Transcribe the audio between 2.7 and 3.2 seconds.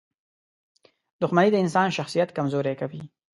کوي.